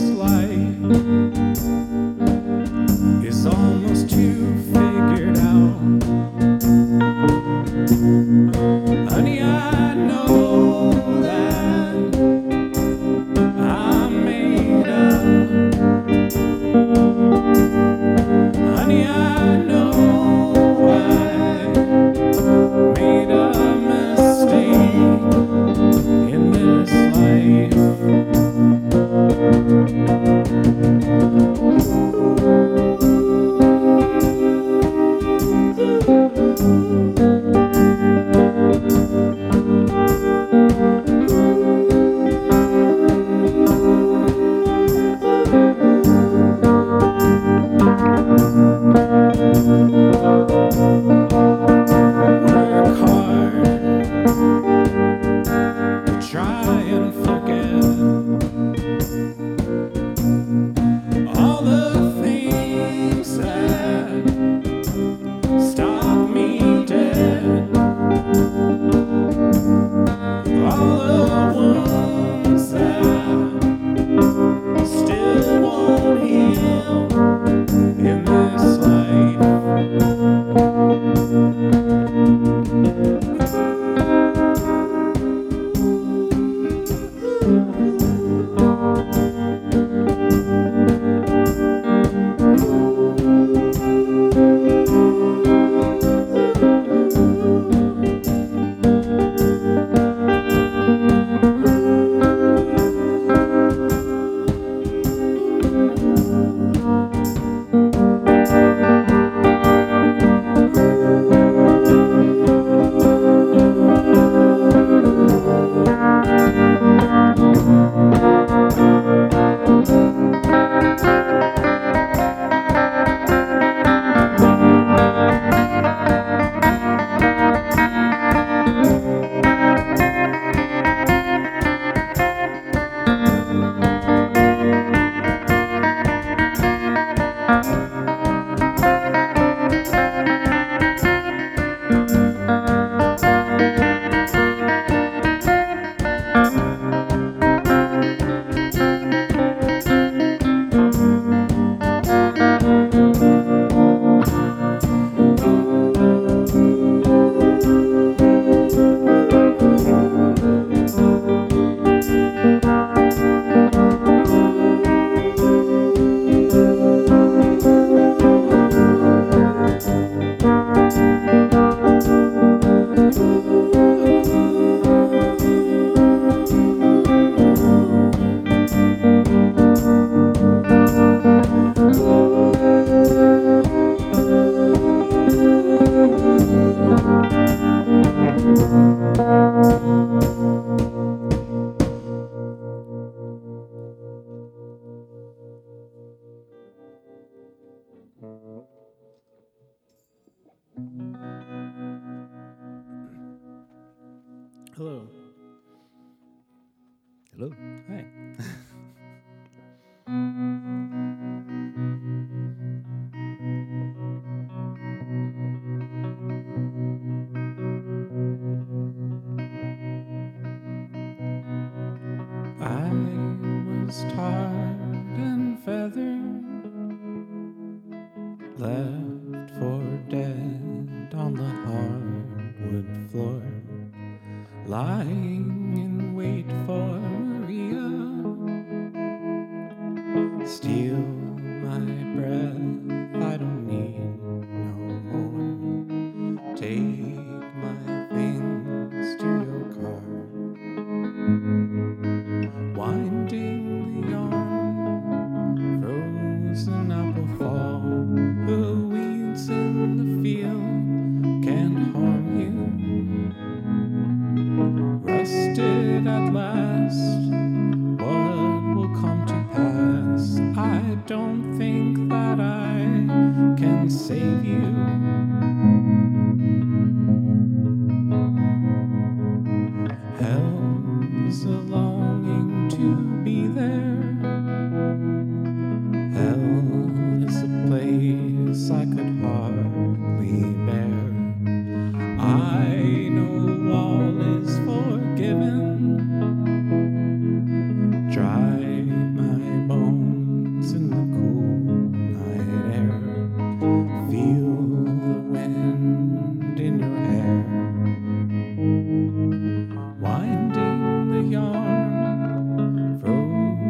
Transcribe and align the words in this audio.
This 0.00 1.19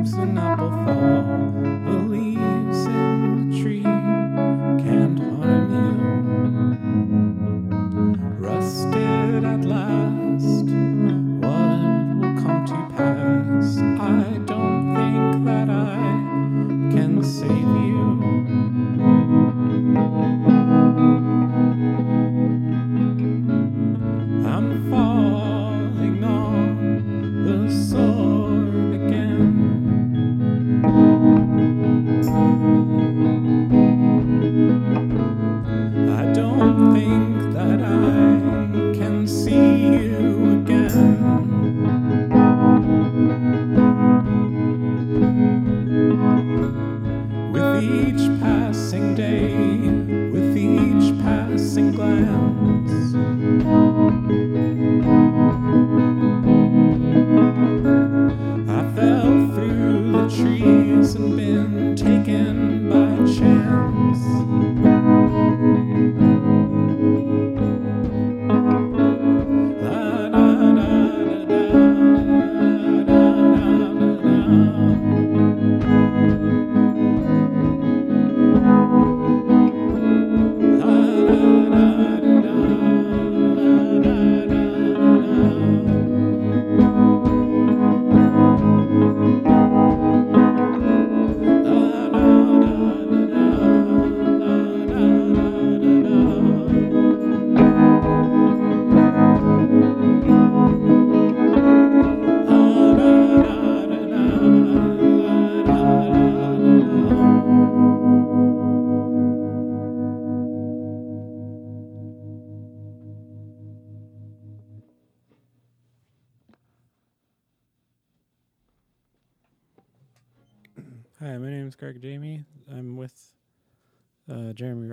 Oops, 0.01 0.15
and 0.15 0.39
apple 0.39 0.71
fall. 0.71 1.20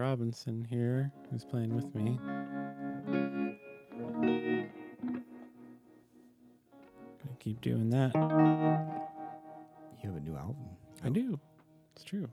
Robinson 0.08 0.66
here, 0.70 1.12
who's 1.30 1.44
playing 1.44 1.76
with 1.76 1.94
me. 1.94 2.18
Gonna 7.22 7.36
keep 7.40 7.60
doing 7.60 7.90
that. 7.90 8.16
You 8.16 10.10
have 10.10 10.16
a 10.16 10.22
new 10.22 10.38
album. 10.38 10.56
I 11.04 11.10
do. 11.10 11.38
It's 11.94 12.06
true. 12.06 12.30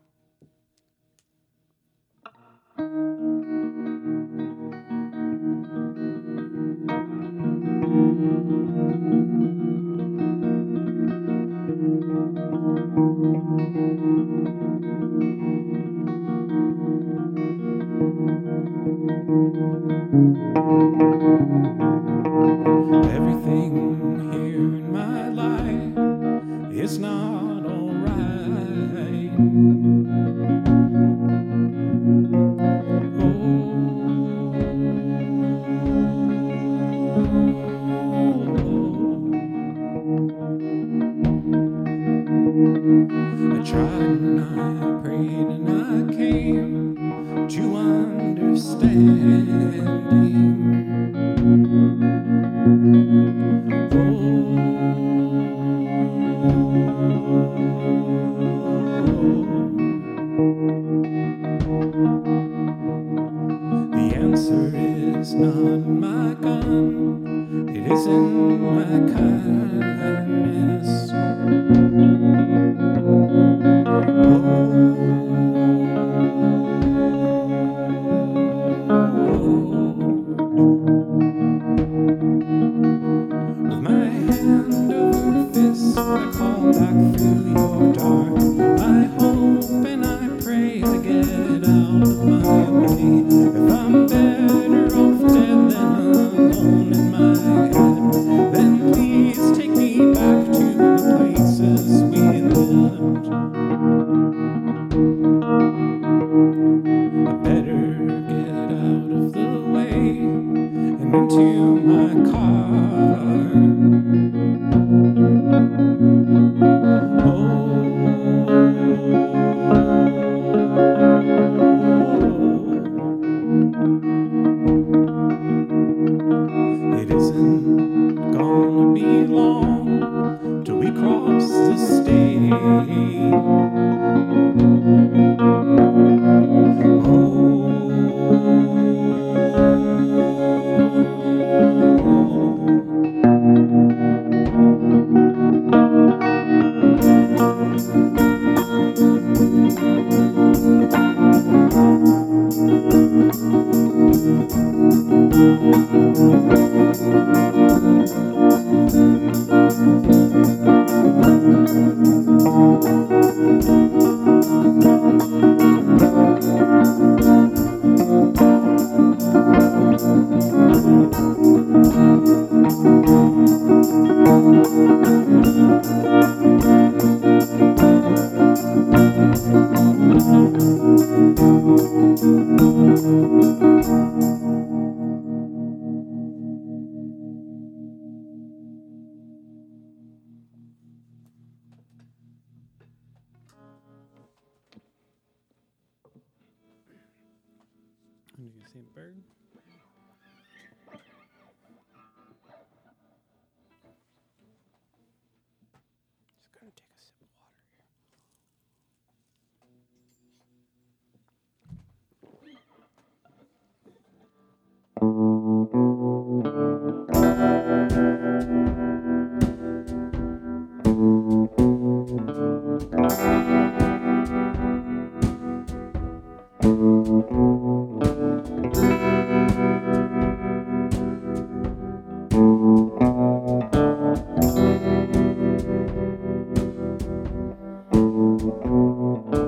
I 239.04 239.43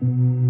When 0.00 0.49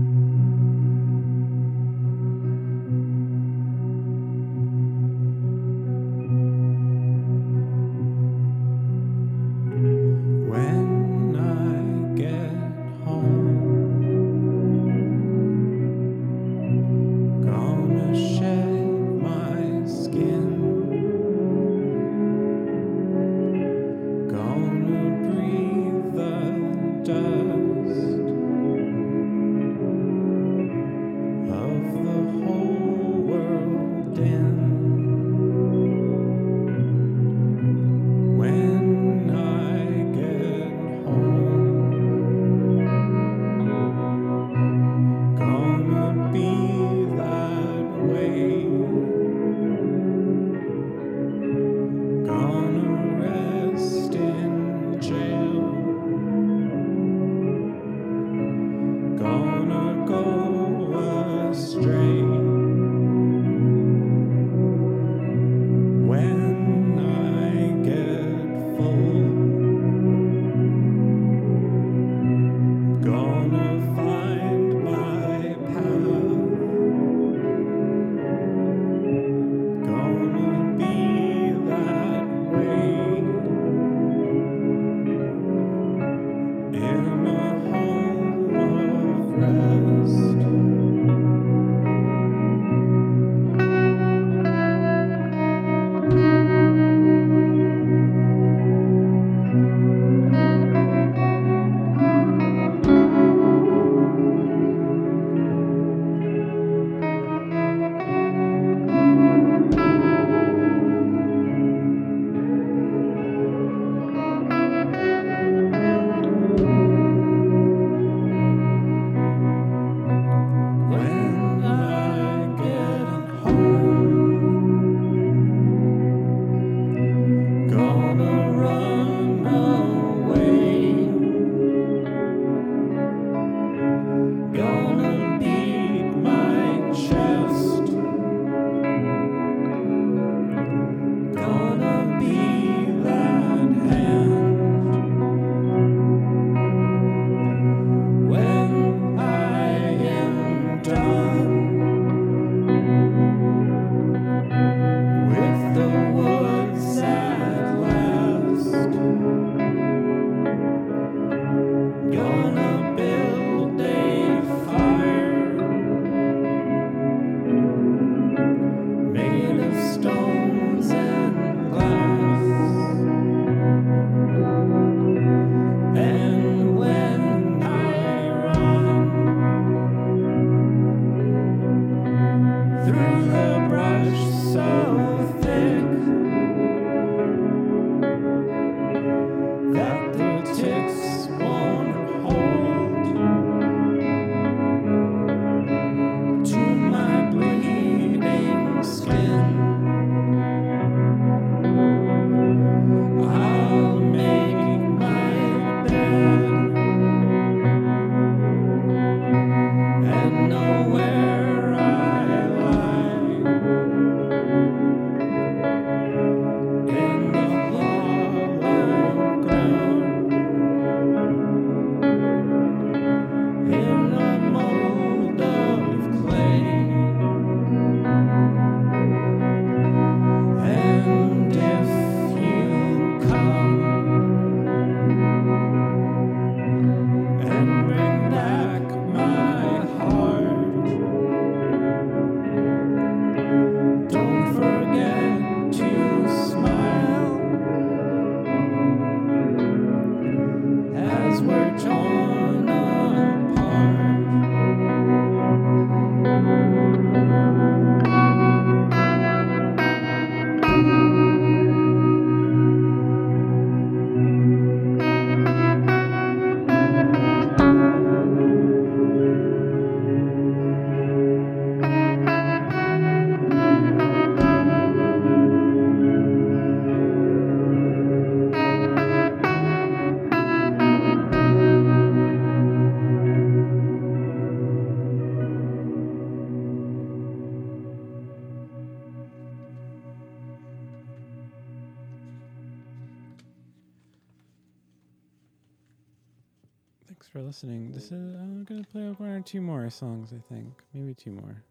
for 297.31 297.41
listening. 297.41 297.93
This 297.93 298.07
is 298.07 298.35
I'm 298.35 298.65
gonna 298.65 298.83
play 298.83 299.03
one 299.03 299.29
or 299.31 299.41
two 299.41 299.61
more 299.61 299.89
songs. 299.89 300.33
I 300.33 300.41
think 300.53 300.83
maybe 300.93 301.15
two 301.15 301.31
more. 301.31 301.63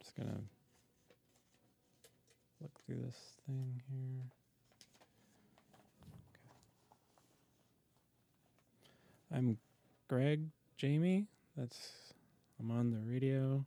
Just 0.00 0.16
gonna 0.16 0.40
look 2.60 2.70
through 2.86 3.02
this 3.04 3.18
thing 3.46 3.82
here. 3.90 4.22
Okay. 9.30 9.36
I'm 9.36 9.58
Greg 10.08 10.42
Jamie. 10.76 11.26
That's 11.56 11.90
I'm 12.60 12.70
on 12.70 12.92
the 12.92 12.98
radio. 12.98 13.64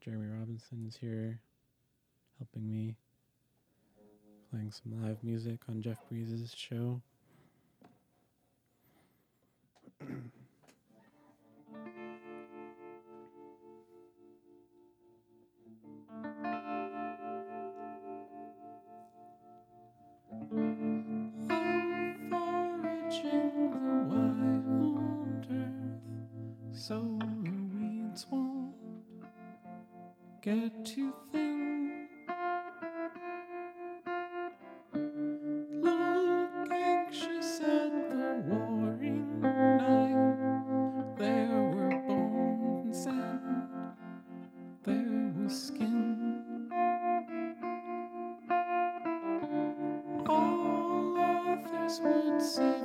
Jeremy 0.00 0.28
Robinson 0.28 0.86
is 0.88 0.96
here 0.96 1.40
helping 2.38 2.66
me 2.66 2.96
playing 4.50 4.70
some 4.70 5.02
live 5.02 5.22
music 5.22 5.60
on 5.68 5.82
Jeff 5.82 5.98
Breeze's 6.08 6.54
show. 6.54 7.00
I'm 9.84 9.92
foraging 9.93 9.93
the 9.93 9.93
wild 9.93 9.93
earth 9.93 9.93
so 26.86 27.18
the 27.20 27.78
weeds 27.78 28.26
won't 28.30 28.74
get 30.42 30.84
too 30.84 31.14
thin. 31.32 31.33
There 44.84 45.32
was 45.42 45.66
skin. 45.68 46.70
All 50.26 51.16
others 51.18 52.00
would 52.02 52.42
say 52.42 52.80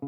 My 0.00 0.06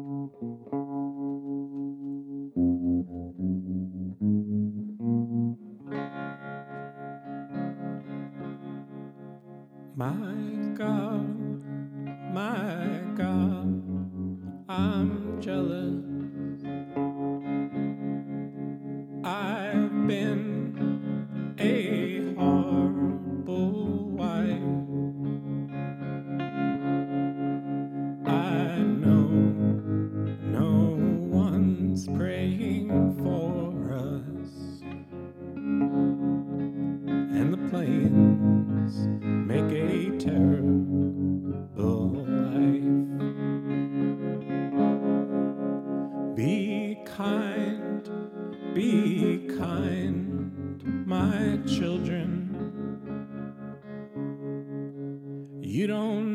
God, 10.75 11.63
my 12.33 13.01
God, 13.17 13.83
I'm 14.69 15.41
jealous. 15.41 16.10
Children. 51.59 52.49
You 55.61 55.87
don't 55.87 56.30